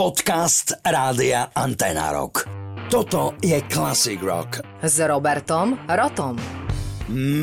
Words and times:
Podcast 0.00 0.80
Rádia 0.80 1.52
Antena 1.52 2.08
Rock. 2.08 2.48
Toto 2.88 3.36
je 3.44 3.60
Classic 3.68 4.16
Rock. 4.24 4.64
S 4.80 4.96
Robertom 4.96 5.76
Rotom. 5.84 6.40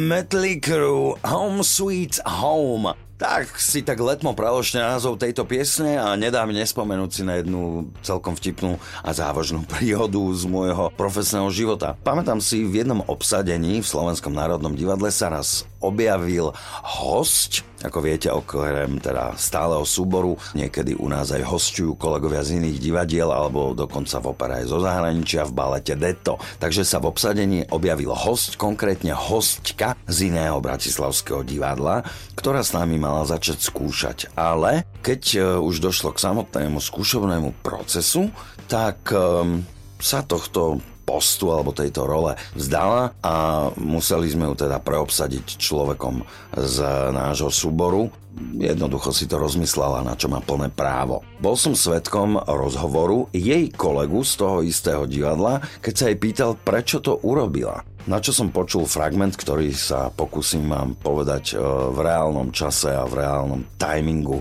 Metley 0.10 0.58
Crew 0.58 1.14
Home 1.22 1.62
Sweet 1.62 2.18
Home. 2.26 2.98
Tak 3.22 3.62
si 3.62 3.86
tak 3.86 4.02
letmo 4.02 4.34
preložte 4.34 4.82
názov 4.82 5.22
tejto 5.22 5.46
piesne 5.46 6.02
a 6.02 6.18
nedá 6.18 6.50
mi 6.50 6.58
nespomenúť 6.58 7.10
si 7.14 7.22
na 7.22 7.38
jednu 7.38 7.94
celkom 8.02 8.34
vtipnú 8.34 8.82
a 9.06 9.10
závažnú 9.14 9.62
príhodu 9.78 10.18
z 10.34 10.50
môjho 10.50 10.90
profesného 10.98 11.54
života. 11.54 11.94
Pamätám 12.02 12.42
si, 12.42 12.66
v 12.66 12.82
jednom 12.82 13.06
obsadení 13.06 13.86
v 13.86 13.90
Slovenskom 13.90 14.34
národnom 14.34 14.74
divadle 14.74 15.14
sa 15.14 15.30
raz 15.30 15.62
objavil 15.82 16.54
host, 16.84 17.62
ako 17.86 18.02
viete, 18.02 18.34
okrem 18.34 18.98
teda 18.98 19.38
stáleho 19.38 19.86
súboru, 19.86 20.34
niekedy 20.58 20.98
u 20.98 21.06
nás 21.06 21.30
aj 21.30 21.46
hostujú 21.46 21.94
kolegovia 21.94 22.42
z 22.42 22.58
iných 22.58 22.82
divadiel 22.82 23.30
alebo 23.30 23.78
dokonca 23.78 24.18
v 24.18 24.26
opere 24.34 24.54
aj 24.62 24.66
zo 24.66 24.80
zahraničia 24.82 25.46
v 25.46 25.54
balete 25.54 25.94
Detto. 25.94 26.42
Takže 26.58 26.82
sa 26.82 26.98
v 26.98 27.14
obsadení 27.14 27.70
objavil 27.70 28.14
host, 28.18 28.58
konkrétne 28.58 29.14
hostka 29.14 29.94
z 30.10 30.34
iného 30.34 30.58
bratislavského 30.58 31.46
divadla, 31.46 32.02
ktorá 32.34 32.66
s 32.66 32.74
nami 32.74 32.98
mala 32.98 33.26
začať 33.30 33.62
skúšať. 33.62 34.18
Ale 34.34 34.86
keď 35.06 35.22
e, 35.36 35.40
už 35.62 35.78
došlo 35.78 36.14
k 36.14 36.24
samotnému 36.24 36.82
skúšovnému 36.82 37.62
procesu, 37.62 38.34
tak 38.68 39.10
um, 39.14 39.64
sa 39.98 40.22
tohto 40.22 40.82
postu 41.08 41.56
alebo 41.56 41.72
tejto 41.72 42.04
role 42.04 42.36
vzdala 42.52 43.16
a 43.24 43.34
museli 43.80 44.28
sme 44.28 44.52
ju 44.52 44.68
teda 44.68 44.84
preobsadiť 44.84 45.56
človekom 45.56 46.28
z 46.60 46.78
nášho 47.16 47.48
súboru. 47.48 48.12
Jednoducho 48.38 49.10
si 49.16 49.26
to 49.26 49.42
rozmyslela, 49.42 50.06
na 50.06 50.14
čo 50.14 50.30
má 50.30 50.44
plné 50.44 50.70
právo. 50.70 51.26
Bol 51.42 51.58
som 51.58 51.74
svetkom 51.74 52.38
rozhovoru 52.38 53.32
jej 53.34 53.72
kolegu 53.74 54.22
z 54.22 54.34
toho 54.38 54.58
istého 54.62 55.10
divadla, 55.10 55.64
keď 55.82 55.94
sa 55.96 56.06
jej 56.12 56.18
pýtal, 56.22 56.54
prečo 56.54 57.02
to 57.02 57.18
urobila. 57.26 57.82
Na 58.06 58.22
čo 58.22 58.32
som 58.32 58.54
počul 58.54 58.86
fragment, 58.86 59.36
ktorý 59.36 59.74
sa 59.74 60.14
pokúsim 60.14 60.70
vám 60.70 60.96
povedať 60.96 61.58
e, 61.58 61.66
v 61.92 61.98
reálnom 61.98 62.56
čase 62.56 62.94
a 62.94 63.04
v 63.04 63.20
reálnom 63.20 63.68
timingu 63.76 64.40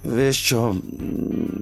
Vieš 0.00 0.36
čo, 0.40 0.60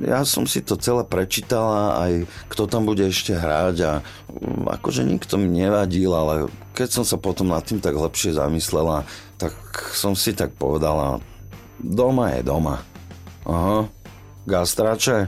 ja 0.06 0.22
som 0.22 0.46
si 0.46 0.62
to 0.62 0.78
celé 0.78 1.02
prečítala, 1.02 1.98
aj 2.06 2.12
kto 2.46 2.70
tam 2.70 2.86
bude 2.86 3.02
ešte 3.02 3.34
hrať 3.34 3.76
a 3.82 3.92
akože 4.78 5.02
nikto 5.02 5.42
mi 5.42 5.50
nevadil, 5.50 6.14
ale 6.14 6.46
keď 6.70 6.88
som 6.88 7.04
sa 7.04 7.18
potom 7.18 7.50
nad 7.50 7.66
tým 7.66 7.82
tak 7.82 7.98
lepšie 7.98 8.38
zamyslela, 8.38 9.02
tak 9.42 9.58
som 9.90 10.14
si 10.14 10.38
tak 10.38 10.54
povedala, 10.54 11.18
doma 11.82 12.38
je 12.38 12.46
doma. 12.46 12.78
Aha, 13.42 13.90
gastráče. 14.46 15.26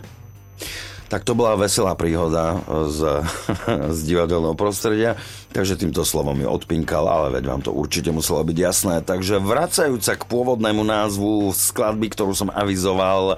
Tak 1.11 1.27
to 1.27 1.34
bola 1.34 1.58
veselá 1.58 1.98
príhoda 1.98 2.62
z, 2.86 3.27
z 3.98 4.00
divadelného 4.06 4.55
prostredia, 4.55 5.19
takže 5.50 5.75
týmto 5.75 6.06
slovom 6.06 6.39
mi 6.39 6.47
odpinkal, 6.47 7.03
ale 7.11 7.34
veď 7.34 7.44
vám 7.50 7.62
to 7.66 7.75
určite 7.75 8.14
muselo 8.14 8.47
byť 8.47 8.55
jasné. 8.56 8.94
Takže 9.03 9.42
vracajúca 9.42 10.14
k 10.14 10.22
pôvodnému 10.31 10.86
názvu 10.86 11.50
skladby, 11.50 12.14
ktorú 12.14 12.33
som 12.38 12.55
avizoval 12.55 13.34
e, 13.34 13.36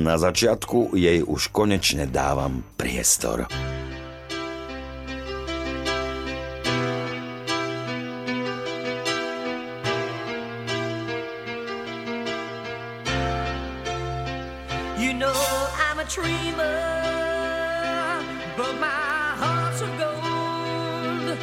na 0.00 0.16
začiatku, 0.16 0.96
jej 0.96 1.20
už 1.20 1.52
konečne 1.52 2.08
dávam 2.08 2.64
priestor. 2.80 3.52
You 15.04 15.12
know 15.12 15.34
I'm 15.86 15.98
a 15.98 16.04
dreamer, 16.06 16.80
but 18.56 18.74
my 18.80 18.86
heart's 19.42 19.82
of 19.82 19.90
gold. 19.98 21.36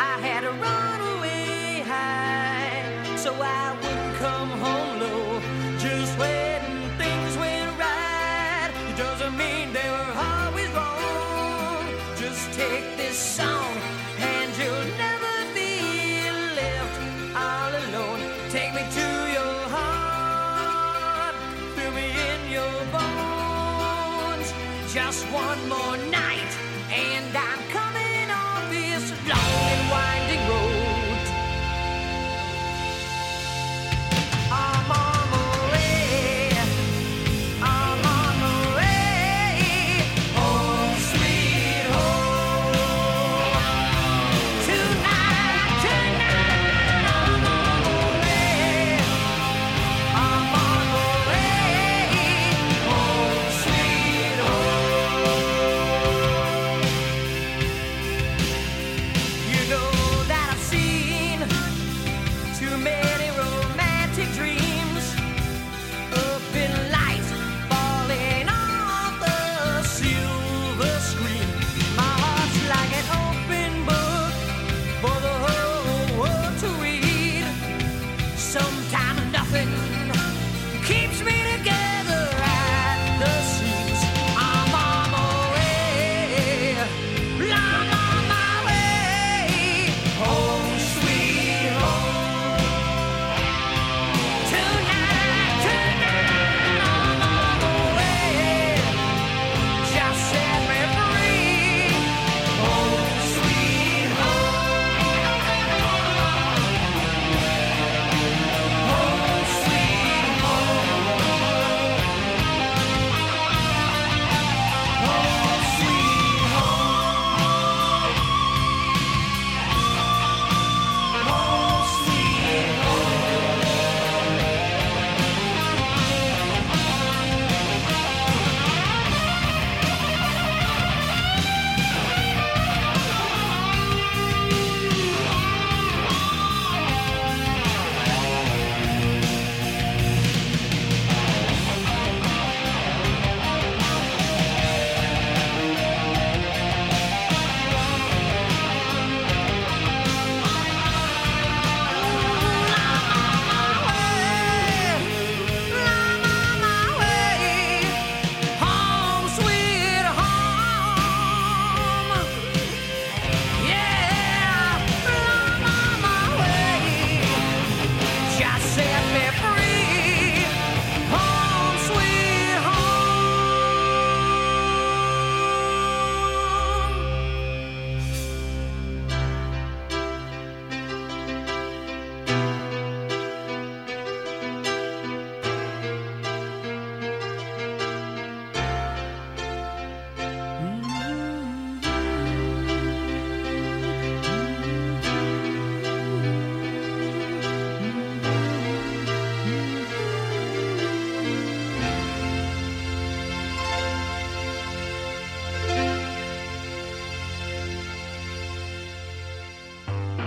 I 0.00 0.18
had 0.26 0.40
to 0.40 0.50
run 0.50 1.00
away 1.16 1.84
high, 1.86 3.16
so 3.16 3.32
I 3.32 3.76
wouldn't 3.80 4.16
come 4.16 4.50
home 4.58 4.98
low. 4.98 5.40
Just 5.78 6.18
when 6.18 6.60
things 6.98 7.36
went 7.38 7.78
right, 7.78 8.72
it 8.90 8.96
doesn't 8.96 9.36
mean 9.36 9.72
they 9.72 9.88
were 9.88 10.12
always 10.28 10.68
wrong. 10.70 11.86
Just 12.16 12.52
take 12.54 12.96
this 12.96 13.16
song, 13.16 13.55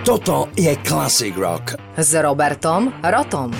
Toto 0.09 0.49
je 0.57 0.73
Classic 0.81 1.37
Rock. 1.37 1.77
S 1.93 2.17
Robertom 2.17 2.89
Rotom. 2.97 3.53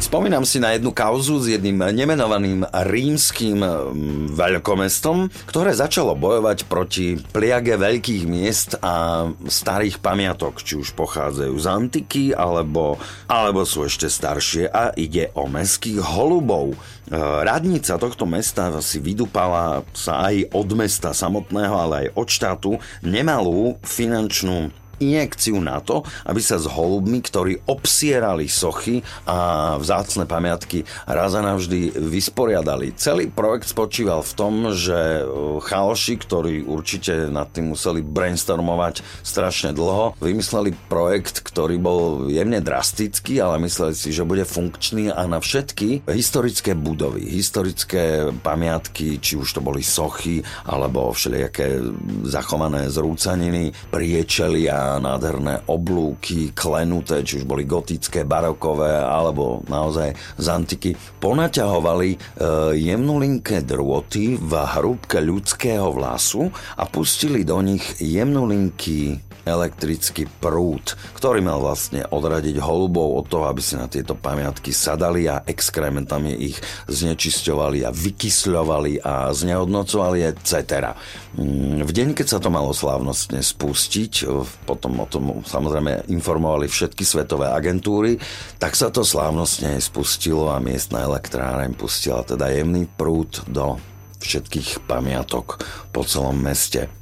Spomínam 0.00 0.40
si 0.40 0.56
na 0.56 0.72
jednu 0.72 0.88
kauzu 0.88 1.36
s 1.36 1.52
jedným 1.52 1.84
nemenovaným 1.92 2.64
rímským 2.64 3.60
mm, 3.60 4.32
veľkomestom, 4.32 5.28
ktoré 5.44 5.76
začalo 5.76 6.16
bojovať 6.16 6.64
proti 6.64 7.20
pliage 7.20 7.76
veľkých 7.76 8.24
miest 8.24 8.80
a 8.80 9.28
starých 9.44 10.00
pamiatok, 10.00 10.64
či 10.64 10.80
už 10.80 10.96
pochádzajú 10.96 11.52
z 11.60 11.66
antiky, 11.68 12.24
alebo, 12.32 12.96
alebo 13.28 13.68
sú 13.68 13.84
ešte 13.84 14.08
staršie 14.08 14.72
a 14.72 14.96
ide 14.96 15.28
o 15.36 15.44
meských 15.44 16.00
holubov. 16.00 16.72
E, 16.72 16.76
radnica 17.20 18.00
tohto 18.00 18.24
mesta 18.24 18.72
si 18.80 18.96
vydupala 18.96 19.84
sa 19.92 20.24
aj 20.24 20.56
od 20.56 20.72
mesta 20.72 21.12
samotného, 21.12 21.76
ale 21.76 21.94
aj 22.08 22.16
od 22.16 22.28
štátu 22.32 22.70
nemalú 23.04 23.76
finančnú 23.84 24.72
injekciu 25.02 25.58
na 25.58 25.82
to, 25.82 26.06
aby 26.24 26.38
sa 26.38 26.56
s 26.58 26.66
holubmi, 26.70 27.18
ktorí 27.18 27.66
obsierali 27.66 28.46
sochy 28.46 29.02
a 29.26 29.74
vzácne 29.78 30.24
pamiatky 30.24 30.86
raz 31.06 31.34
a 31.34 31.42
navždy 31.42 31.98
vysporiadali. 31.98 32.94
Celý 32.94 33.28
projekt 33.28 33.70
spočíval 33.70 34.22
v 34.22 34.32
tom, 34.36 34.54
že 34.72 35.22
e, 35.22 35.24
chaoši, 35.62 36.14
ktorí 36.18 36.54
určite 36.66 37.28
nad 37.28 37.50
tým 37.50 37.74
museli 37.74 38.04
brainstormovať 38.04 39.02
strašne 39.24 39.72
dlho, 39.72 40.14
vymysleli 40.20 40.76
projekt, 40.86 41.42
ktorý 41.42 41.80
bol 41.80 42.28
jemne 42.28 42.60
drastický, 42.60 43.40
ale 43.40 43.62
mysleli 43.64 43.94
si, 43.96 44.12
že 44.12 44.26
bude 44.26 44.44
funkčný 44.44 45.10
a 45.10 45.24
na 45.24 45.40
všetky 45.40 46.04
historické 46.08 46.76
budovy, 46.76 47.24
historické 47.24 48.30
pamiatky, 48.44 49.18
či 49.18 49.40
už 49.40 49.58
to 49.58 49.60
boli 49.64 49.80
sochy, 49.80 50.44
alebo 50.68 51.10
všelijaké 51.14 51.80
zachované 52.28 52.92
zrúcaniny, 52.92 53.72
priečelia 53.88 54.91
nádherné 54.98 55.64
oblúky, 55.70 56.52
klenuté, 56.52 57.22
či 57.24 57.40
už 57.40 57.44
boli 57.48 57.64
gotické, 57.64 58.26
barokové, 58.26 58.98
alebo 58.98 59.62
naozaj 59.70 60.12
z 60.36 60.46
antiky, 60.48 60.90
ponaťahovali 61.20 62.10
e, 62.12 62.18
jemnulinké 62.76 63.64
drôty 63.64 64.36
v 64.36 64.52
hrúbke 64.52 65.22
ľudského 65.22 65.92
vlasu 65.94 66.50
a 66.76 66.84
pustili 66.88 67.46
do 67.46 67.60
nich 67.62 67.84
jemnulinký 68.02 69.31
elektrický 69.42 70.30
prúd, 70.40 70.94
ktorý 71.18 71.42
mal 71.42 71.58
vlastne 71.58 72.06
odradiť 72.06 72.58
holubov 72.62 73.22
od 73.22 73.26
toho, 73.26 73.44
aby 73.50 73.58
si 73.58 73.74
na 73.74 73.90
tieto 73.90 74.14
pamiatky 74.14 74.70
sadali 74.70 75.26
a 75.26 75.42
exkrementami 75.42 76.34
ich 76.38 76.58
znečisťovali 76.86 77.82
a 77.82 77.90
vykysľovali 77.90 79.02
a 79.02 79.30
znehodnocovali, 79.34 80.30
etc. 80.30 80.94
Mm, 81.34 81.82
v 81.82 81.92
deň, 81.92 82.08
keď 82.14 82.26
sa 82.26 82.38
to 82.38 82.48
malo 82.52 82.70
slávnostne 82.70 83.42
spustiť, 83.42 84.30
potom 84.64 85.02
o 85.02 85.06
tom 85.10 85.24
samozrejme 85.42 86.06
informovali 86.06 86.70
všetky 86.70 87.02
svetové 87.02 87.50
agentúry, 87.50 88.22
tak 88.62 88.78
sa 88.78 88.88
to 88.94 89.02
slávnostne 89.02 89.76
spustilo 89.82 90.54
a 90.54 90.62
miestna 90.62 91.02
elektráreň 91.02 91.74
pustila 91.74 92.22
teda 92.22 92.48
jemný 92.52 92.86
prúd 92.86 93.42
do 93.50 93.76
všetkých 94.22 94.86
pamiatok 94.86 95.58
po 95.90 96.06
celom 96.06 96.38
meste. 96.38 97.01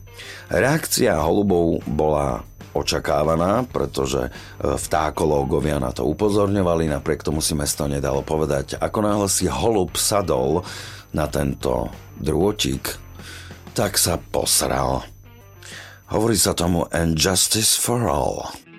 Reakcia 0.51 1.19
holubov 1.23 1.83
bola 1.87 2.43
očakávaná, 2.75 3.67
pretože 3.67 4.31
e, 4.31 4.31
vtákológovia 4.63 5.83
na 5.83 5.91
to 5.91 6.07
upozorňovali, 6.07 6.87
napriek 6.87 7.27
tomu 7.27 7.43
si 7.43 7.59
mesto 7.59 7.87
nedalo 7.91 8.23
povedať. 8.23 8.79
Ako 8.79 8.99
náhle 9.03 9.27
si 9.27 9.51
holub 9.51 9.99
sadol 9.99 10.63
na 11.11 11.27
tento 11.27 11.91
drôčik, 12.23 12.95
tak 13.75 13.99
sa 13.99 14.19
posral. 14.19 15.03
Hovorí 16.11 16.35
sa 16.35 16.55
tomu 16.55 16.87
And 16.91 17.15
Justice 17.19 17.79
for 17.79 18.07
All. 18.07 18.70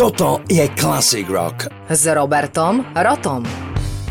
Toto 0.00 0.40
je 0.48 0.64
Classic 0.80 1.28
Rock. 1.28 1.68
S 1.92 2.08
Robertom 2.08 2.80
Rotom. 2.96 3.59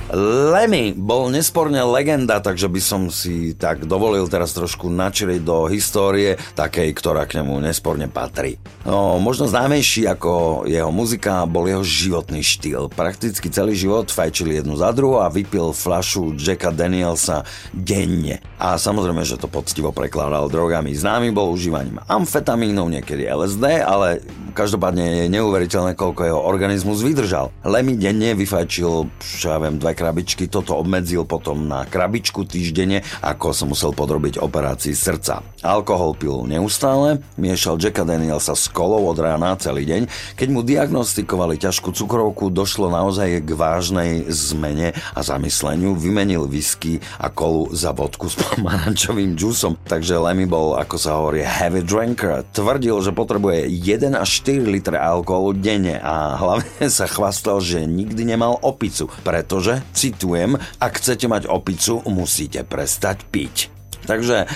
Lemmy 0.10 0.98
bol 0.98 1.30
nesporne 1.30 1.86
legenda, 1.86 2.42
takže 2.42 2.66
by 2.66 2.82
som 2.82 3.02
si 3.14 3.54
tak 3.54 3.86
dovolil 3.86 4.26
teraz 4.26 4.58
trošku 4.58 4.90
načiliť 4.90 5.42
do 5.46 5.70
histórie, 5.70 6.34
takej, 6.58 6.90
ktorá 6.98 7.30
k 7.30 7.38
nemu 7.42 7.62
nesporne 7.62 8.10
patrí. 8.10 8.58
No, 8.90 9.22
možno 9.22 9.46
známejší 9.46 10.10
ako 10.10 10.66
jeho 10.66 10.90
muzika 10.90 11.46
bol 11.46 11.70
jeho 11.70 11.86
životný 11.86 12.42
štýl. 12.42 12.90
Prakticky 12.90 13.54
celý 13.54 13.78
život 13.78 14.10
fajčil 14.10 14.50
jednu 14.58 14.82
za 14.82 14.90
druhou 14.98 15.22
a 15.22 15.30
vypil 15.30 15.78
flašu 15.78 16.34
Jacka 16.34 16.74
Danielsa 16.74 17.46
denne. 17.70 18.42
A 18.58 18.82
samozrejme, 18.82 19.22
že 19.22 19.38
to 19.38 19.46
poctivo 19.46 19.94
prekladal 19.94 20.50
drogami. 20.50 20.90
Známy 20.98 21.30
bol 21.30 21.54
užívaním 21.54 22.02
amfetamínov, 22.10 22.90
niekedy 22.90 23.30
LSD, 23.30 23.86
ale 23.86 24.26
každopádne 24.58 25.30
je 25.30 25.34
neuveriteľné, 25.38 25.94
koľko 25.94 26.22
jeho 26.26 26.42
organizmus 26.42 27.06
vydržal. 27.06 27.54
Lemmy 27.62 27.94
denne 27.94 28.34
vyfajčil, 28.34 29.06
čo 29.22 29.46
ja 29.54 29.62
viem, 29.62 29.78
dve 29.78 29.99
krabičky, 30.00 30.48
toto 30.48 30.80
obmedzil 30.80 31.28
potom 31.28 31.68
na 31.68 31.84
krabičku 31.84 32.48
týždenne, 32.48 33.04
ako 33.20 33.52
sa 33.52 33.68
musel 33.68 33.92
podrobiť 33.92 34.40
operácii 34.40 34.96
srdca. 34.96 35.44
Alkohol 35.60 36.16
pil 36.16 36.48
neustále, 36.48 37.20
miešal 37.36 37.76
Jacka 37.76 38.08
Danielsa 38.08 38.56
s 38.56 38.72
kolou 38.72 39.12
od 39.12 39.20
rána 39.20 39.60
celý 39.60 39.84
deň. 39.84 40.08
Keď 40.40 40.48
mu 40.56 40.64
diagnostikovali 40.64 41.60
ťažkú 41.60 41.92
cukrovku, 41.92 42.48
došlo 42.48 42.88
naozaj 42.88 43.44
k 43.44 43.50
vážnej 43.60 44.12
zmene 44.32 44.96
a 44.96 45.20
zamysleniu. 45.20 46.00
Vymenil 46.00 46.48
whisky 46.48 47.04
a 47.20 47.28
kolu 47.28 47.76
za 47.76 47.92
vodku 47.92 48.32
s 48.32 48.40
pomarančovým 48.44 49.36
džusom. 49.36 49.84
Takže 49.84 50.16
Lemmy 50.16 50.48
bol, 50.48 50.80
ako 50.80 50.96
sa 50.96 51.20
hovorí, 51.20 51.44
heavy 51.44 51.84
drinker. 51.84 52.48
Tvrdil, 52.56 52.96
že 53.04 53.12
potrebuje 53.12 53.68
1 53.68 54.16
až 54.16 54.30
4 54.48 54.64
litre 54.64 54.96
alkoholu 54.96 55.60
denne 55.60 56.00
a 56.00 56.40
hlavne 56.40 56.88
sa 56.98 57.04
chvastal, 57.04 57.60
že 57.60 57.84
nikdy 57.84 58.24
nemal 58.24 58.56
opicu, 58.64 59.12
pretože 59.28 59.84
citujem, 59.92 60.56
ak 60.80 61.04
chcete 61.04 61.28
mať 61.28 61.52
opicu, 61.52 62.00
musíte 62.08 62.64
prestať 62.64 63.28
piť. 63.28 63.76
Takže 64.08 64.48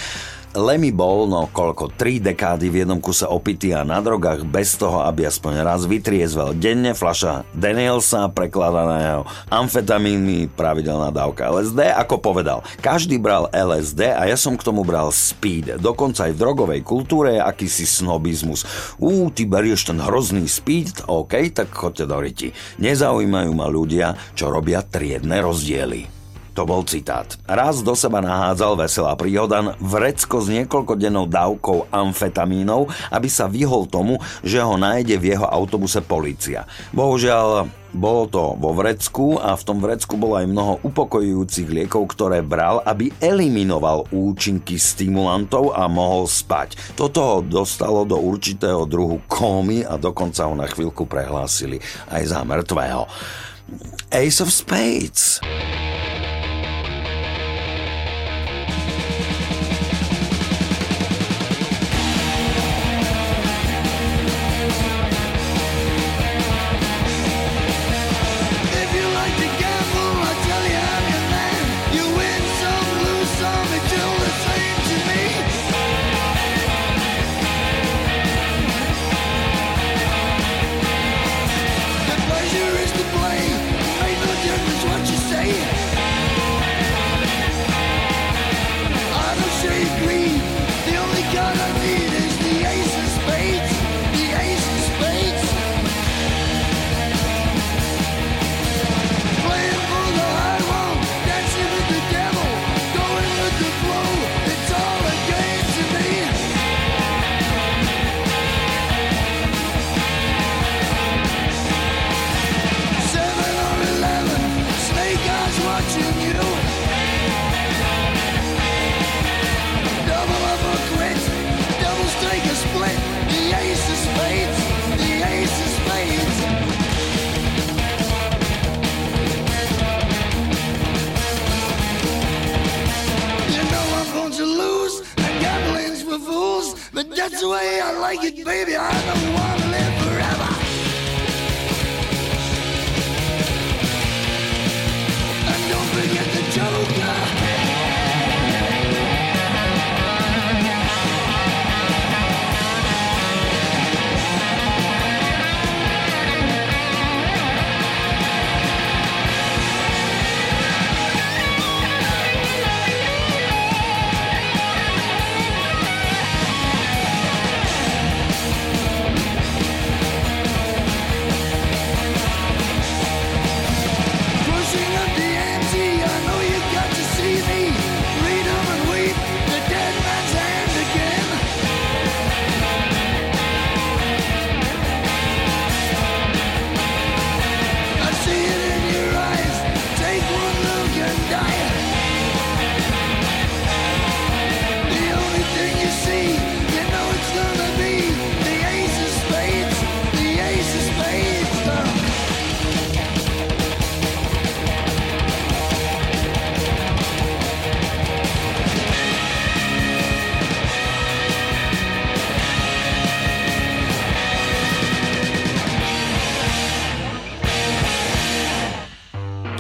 Lemmy 0.54 0.94
bol, 0.94 1.26
no 1.26 1.50
koľko, 1.50 1.98
tri 1.98 2.22
dekády 2.22 2.70
v 2.70 2.86
jednom 2.86 3.02
kuse 3.02 3.26
opity 3.26 3.74
a 3.74 3.82
na 3.82 3.98
drogách 3.98 4.46
bez 4.46 4.78
toho, 4.78 5.02
aby 5.02 5.26
aspoň 5.26 5.66
raz 5.66 5.90
vytriezvel. 5.90 6.54
Denne 6.54 6.94
fľaša 6.94 7.50
Danielsa, 7.58 8.30
prekladaného 8.30 9.26
amfetamínmi, 9.50 10.54
pravidelná 10.54 11.10
dávka 11.10 11.50
LSD, 11.50 11.98
ako 11.98 12.22
povedal. 12.22 12.62
Každý 12.86 13.18
bral 13.18 13.50
LSD 13.50 14.14
a 14.14 14.30
ja 14.30 14.38
som 14.38 14.54
k 14.54 14.62
tomu 14.62 14.86
bral 14.86 15.10
speed. 15.10 15.82
Dokonca 15.82 16.30
aj 16.30 16.38
v 16.38 16.42
drogovej 16.46 16.82
kultúre 16.86 17.42
je 17.42 17.42
akýsi 17.42 17.90
snobizmus. 17.90 18.62
Ú, 19.02 19.34
ty 19.34 19.50
berieš 19.50 19.90
ten 19.90 19.98
hrozný 19.98 20.46
speed, 20.46 21.10
OK, 21.10 21.50
tak 21.50 21.74
choďte 21.74 22.06
do 22.06 22.18
riti. 22.22 22.54
Nezaujímajú 22.78 23.52
ma 23.58 23.66
ľudia, 23.66 24.14
čo 24.38 24.54
robia 24.54 24.86
triedne 24.86 25.42
rozdiely. 25.42 26.23
To 26.54 26.70
bol 26.70 26.86
citát. 26.86 27.34
Raz 27.50 27.82
do 27.82 27.98
seba 27.98 28.22
nahádzal 28.22 28.78
veselá 28.78 29.18
príhodan 29.18 29.74
vrecko 29.82 30.38
s 30.38 30.54
niekoľkodennou 30.54 31.26
dávkou 31.26 31.90
amfetamínov, 31.90 32.94
aby 33.10 33.26
sa 33.26 33.50
vyhol 33.50 33.90
tomu, 33.90 34.22
že 34.46 34.62
ho 34.62 34.78
nájde 34.78 35.18
v 35.18 35.34
jeho 35.34 35.50
autobuse 35.50 36.06
policia. 36.06 36.70
Bohužiaľ, 36.94 37.66
bolo 37.94 38.26
to 38.30 38.58
vo 38.58 38.74
vrecku 38.74 39.38
a 39.38 39.58
v 39.58 39.66
tom 39.66 39.78
vrecku 39.82 40.14
bolo 40.18 40.38
aj 40.38 40.50
mnoho 40.50 40.74
upokojujúcich 40.86 41.70
liekov, 41.70 42.10
ktoré 42.14 42.46
bral, 42.46 42.82
aby 42.86 43.10
eliminoval 43.18 44.10
účinky 44.14 44.78
stimulantov 44.78 45.74
a 45.74 45.90
mohol 45.90 46.30
spať. 46.30 46.78
Toto 46.94 47.20
ho 47.22 47.38
dostalo 47.42 48.06
do 48.06 48.18
určitého 48.18 48.86
druhu 48.86 49.22
kómy 49.26 49.86
a 49.86 49.98
dokonca 49.98 50.46
ho 50.46 50.54
na 50.54 50.70
chvíľku 50.70 51.10
prehlásili 51.10 51.82
aj 52.14 52.24
za 52.30 52.40
mŕtvého. 52.46 53.10
Ace 54.14 54.38
of 54.42 54.54
Spades. 54.54 55.42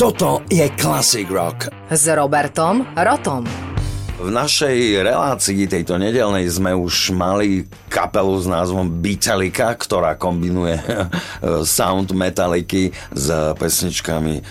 Toto 0.03 0.43
je 0.51 0.67
Classic 0.75 1.23
Rock. 1.31 1.71
S 1.87 2.11
Robertom 2.11 2.83
Rotom. 2.91 3.72
V 4.13 4.29
našej 4.29 5.01
relácii 5.01 5.65
tejto 5.65 5.97
nedelnej 5.97 6.45
sme 6.45 6.69
už 6.77 7.17
mali 7.17 7.65
kapelu 7.89 8.37
s 8.37 8.45
názvom 8.45 9.01
Beatalika, 9.01 9.73
ktorá 9.73 10.13
kombinuje 10.13 10.77
sound 11.65 12.13
metaliky 12.13 12.93
s 13.09 13.27
pesničkami 13.57 14.35
eh, 14.37 14.43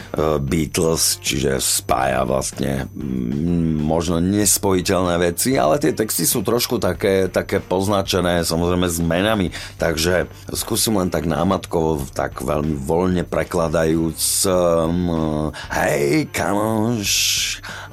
Beatles, 0.42 1.22
čiže 1.22 1.62
spája 1.62 2.27
vlastne 2.27 2.90
mm, 2.90 3.87
možno 3.87 4.18
nespojiteľné 4.18 5.31
veci, 5.31 5.55
ale 5.55 5.79
tie 5.79 5.94
texty 5.94 6.27
sú 6.27 6.42
trošku 6.42 6.83
také, 6.83 7.31
také 7.31 7.62
poznačené 7.62 8.42
samozrejme 8.42 8.90
s 8.90 8.98
menami, 8.98 9.55
takže 9.79 10.27
skúsim 10.51 10.98
len 10.98 11.07
tak 11.07 11.31
námatkovo, 11.31 12.03
tak 12.11 12.42
veľmi 12.42 12.83
voľne 12.83 13.22
prekladajúc 13.22 14.20
um, 14.51 15.55
hej 15.70 16.27
kamoš, 16.35 17.11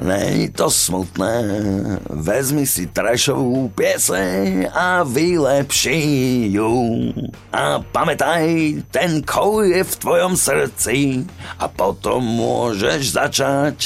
není 0.02 0.50
to 0.50 0.66
smutné, 0.74 1.59
vezmi 2.10 2.66
si 2.66 2.90
trešovú 2.90 3.72
pieseň 3.74 4.72
a 4.72 5.02
vylepši 5.06 6.02
ju. 6.54 6.74
A 7.54 7.82
pamätaj, 7.82 8.46
ten 8.94 9.22
kov 9.24 9.66
je 9.66 9.82
v 9.82 9.94
tvojom 10.00 10.34
srdci 10.36 11.26
a 11.58 11.66
potom 11.68 12.22
môžeš 12.24 13.16
začať 13.16 13.78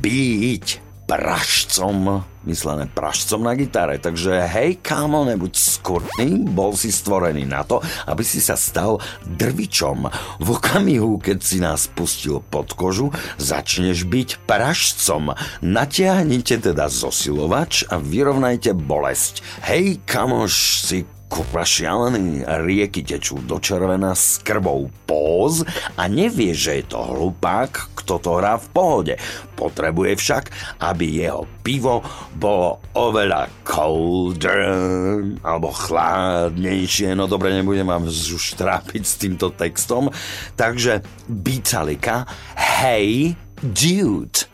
byť 0.00 0.66
pražcom, 1.10 2.22
myslené 2.44 2.88
pražcom 2.88 3.44
na 3.44 3.52
gitare. 3.56 4.00
Takže 4.00 4.48
hej, 4.48 4.80
kámo, 4.80 5.28
nebuď 5.28 5.52
skurtný, 5.56 6.48
bol 6.48 6.72
si 6.72 6.88
stvorený 6.88 7.44
na 7.44 7.62
to, 7.64 7.84
aby 8.08 8.24
si 8.24 8.40
sa 8.40 8.56
stal 8.56 8.98
drvičom. 9.26 10.08
V 10.40 10.48
okamihu, 10.48 11.20
keď 11.20 11.38
si 11.40 11.58
nás 11.60 11.86
pustil 11.90 12.40
pod 12.40 12.72
kožu, 12.72 13.12
začneš 13.36 14.08
byť 14.08 14.28
pražcom. 14.48 15.36
Natiahnite 15.60 16.60
teda 16.60 16.88
zosilovač 16.88 17.84
a 17.92 18.00
vyrovnajte 18.00 18.72
bolesť. 18.72 19.44
Hej, 19.68 20.00
kamoš, 20.08 20.54
si 20.84 20.98
Kopra 21.30 21.62
šialený, 21.62 22.42
rieky 22.42 23.06
tečú 23.06 23.38
do 23.46 23.62
červená 23.62 24.18
s 24.18 24.42
krvou 24.42 24.90
póz 25.06 25.62
a 25.94 26.10
nevie, 26.10 26.50
že 26.50 26.82
je 26.82 26.90
to 26.90 26.98
hlupák, 26.98 27.70
kto 27.94 28.18
to 28.18 28.30
hrá 28.42 28.58
v 28.58 28.68
pohode. 28.74 29.14
Potrebuje 29.54 30.18
však, 30.18 30.44
aby 30.82 31.22
jeho 31.22 31.46
pivo 31.62 32.02
bolo 32.34 32.82
oveľa 32.98 33.46
colder 33.62 35.22
alebo 35.46 35.70
chladnejšie. 35.70 37.14
No 37.14 37.30
dobre, 37.30 37.54
nebudem 37.54 37.86
vám 37.86 38.10
už 38.10 38.58
trápiť 38.58 39.02
s 39.06 39.14
týmto 39.14 39.54
textom. 39.54 40.10
Takže 40.58 41.06
Beatalika, 41.30 42.26
Hey 42.58 43.38
Dude. 43.62 44.50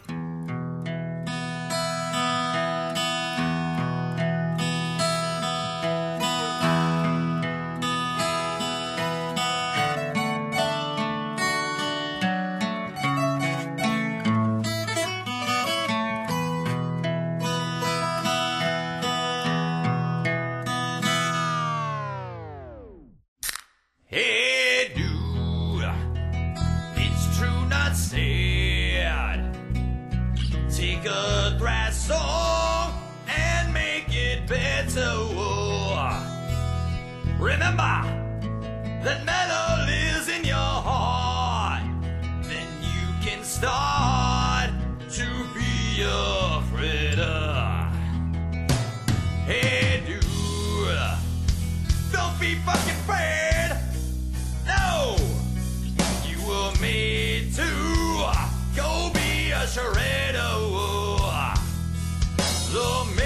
So 62.76 63.25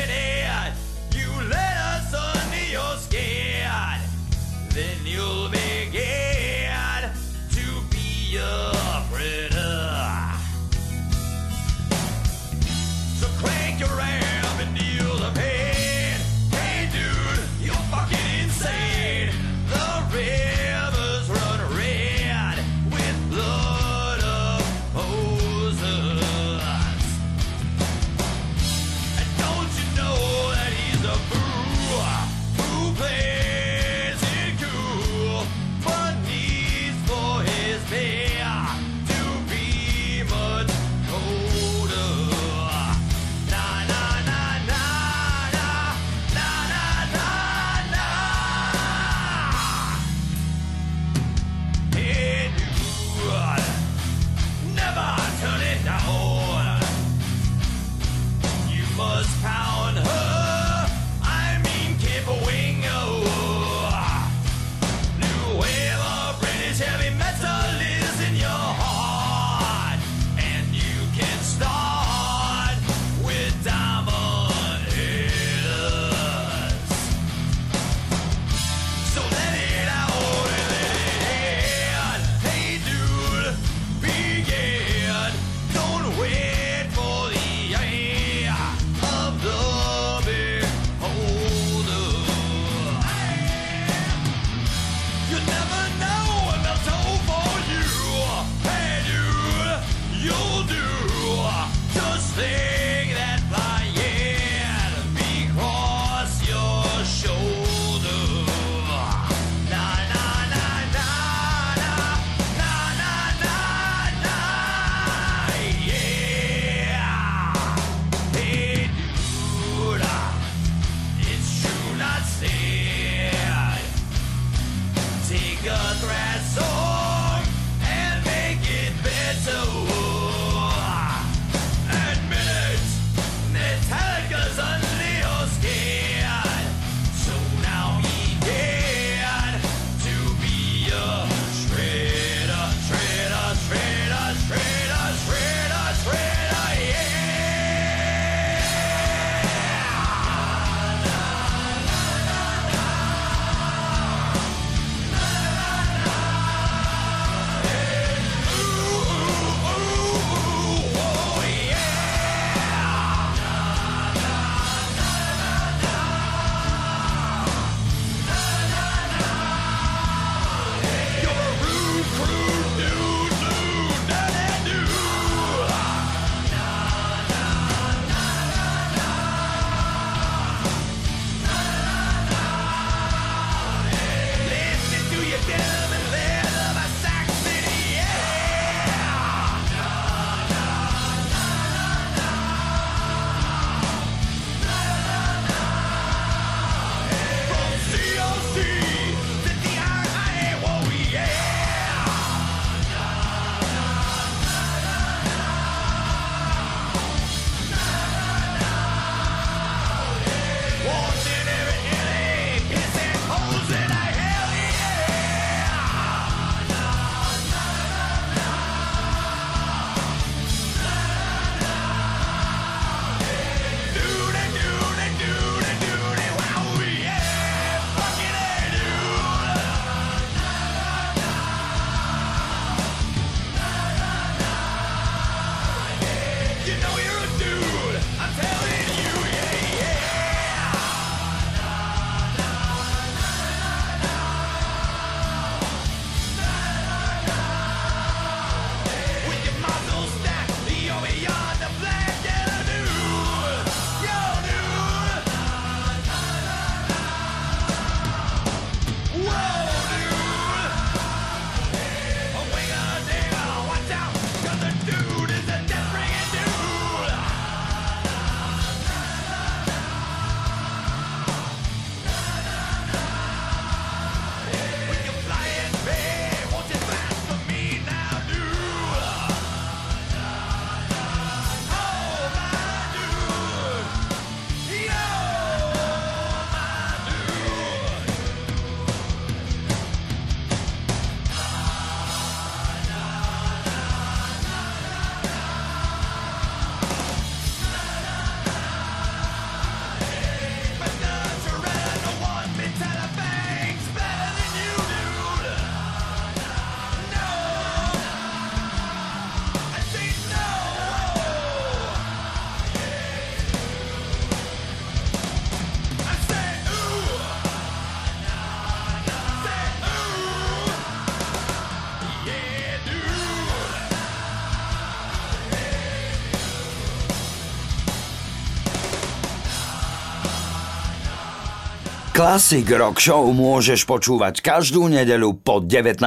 Classic 332.30 332.62
Rock 332.78 333.02
Show 333.02 333.26
môžeš 333.34 333.90
počúvať 333.90 334.38
každú 334.38 334.86
nedeľu 334.86 335.42
po 335.42 335.58
19. 335.58 335.98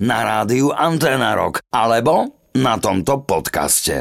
na 0.00 0.18
rádiu 0.24 0.72
Antena 0.72 1.36
Rock 1.36 1.60
alebo 1.68 2.32
na 2.56 2.80
tomto 2.80 3.28
podcaste. 3.28 3.92